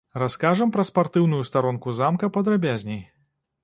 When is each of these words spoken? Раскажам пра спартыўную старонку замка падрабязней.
Раскажам 0.21 0.71
пра 0.77 0.85
спартыўную 0.89 1.43
старонку 1.51 1.97
замка 2.01 2.35
падрабязней. 2.39 3.03